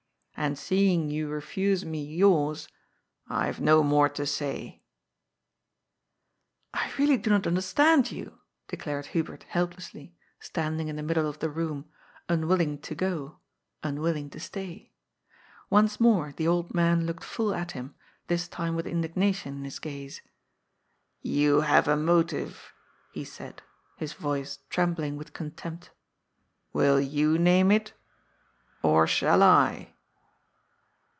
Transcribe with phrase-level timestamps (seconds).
[0.37, 2.67] And seeing you refuse me yours,
[3.29, 4.81] I have no more to say."
[6.73, 11.37] ^' I really do not understand you," declared Hubert helplessly, standing in the middle of
[11.37, 11.85] the room,
[12.27, 13.37] unwilling to go,
[13.83, 14.91] unwilling to stay.
[15.69, 17.93] Once more the old man looked full at him,
[18.25, 20.25] this time with indignation in his gaze:'^
[21.21, 22.73] You have a motive,"
[23.11, 23.61] he said,
[23.95, 25.91] his voice trembling with contempt."
[26.73, 27.93] Will you name it?
[28.81, 29.89] Or shall I